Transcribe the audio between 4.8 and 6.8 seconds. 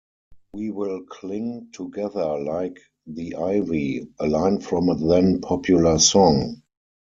a then-popular song.